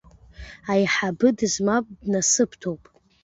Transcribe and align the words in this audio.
Аиҳабы 0.71 1.27
дызмам 1.37 1.85
днасыԥдоуп… 2.01 2.83